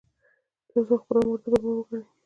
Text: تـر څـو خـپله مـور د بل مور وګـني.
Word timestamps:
تـر 0.69 0.81
څـو 0.87 0.95
خـپله 1.01 1.19
مـور 1.25 1.39
د 1.43 1.45
بل 1.51 1.61
مور 1.65 1.77
وګـني. 1.79 2.07